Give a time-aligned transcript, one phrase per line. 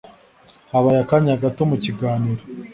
[0.71, 2.43] Habaye akanya gato mukiganiro.